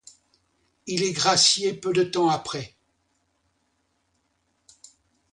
[0.87, 2.75] Il est gracié peu de temps après.